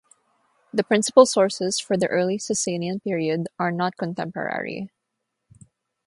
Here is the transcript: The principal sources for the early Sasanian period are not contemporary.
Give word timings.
The 0.73 0.83
principal 0.83 1.27
sources 1.27 1.79
for 1.79 1.95
the 1.95 2.07
early 2.07 2.39
Sasanian 2.39 3.03
period 3.03 3.45
are 3.59 3.71
not 3.71 3.97
contemporary. 3.97 4.89